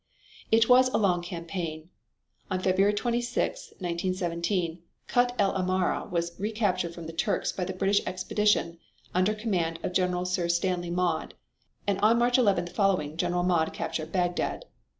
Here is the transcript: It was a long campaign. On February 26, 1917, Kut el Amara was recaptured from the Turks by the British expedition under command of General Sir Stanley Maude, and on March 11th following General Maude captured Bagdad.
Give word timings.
It 0.51 0.67
was 0.67 0.87
a 0.89 0.97
long 0.97 1.21
campaign. 1.21 1.91
On 2.49 2.59
February 2.59 2.95
26, 2.95 3.73
1917, 3.77 4.81
Kut 5.05 5.35
el 5.37 5.53
Amara 5.53 6.07
was 6.09 6.31
recaptured 6.39 6.95
from 6.95 7.05
the 7.05 7.13
Turks 7.13 7.51
by 7.51 7.65
the 7.65 7.73
British 7.73 8.03
expedition 8.07 8.79
under 9.13 9.35
command 9.35 9.77
of 9.83 9.93
General 9.93 10.25
Sir 10.25 10.47
Stanley 10.47 10.89
Maude, 10.89 11.35
and 11.85 11.99
on 11.99 12.17
March 12.17 12.39
11th 12.39 12.71
following 12.71 13.15
General 13.15 13.43
Maude 13.43 13.73
captured 13.73 14.11
Bagdad. 14.11 14.65